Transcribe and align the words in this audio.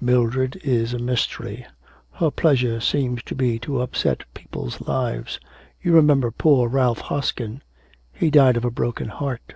'Mildred 0.00 0.54
is 0.62 0.94
a 0.94 1.00
mystery. 1.00 1.66
Her 2.12 2.30
pleasure 2.30 2.78
seems 2.78 3.24
to 3.24 3.34
be 3.34 3.58
to 3.58 3.80
upset 3.80 4.22
people's 4.34 4.80
lives. 4.86 5.40
You 5.82 5.94
remember 5.94 6.30
poor 6.30 6.68
Ralph 6.68 7.00
Hoskin. 7.00 7.60
He 8.12 8.30
died 8.30 8.56
of 8.56 8.64
a 8.64 8.70
broken 8.70 9.08
heart. 9.08 9.54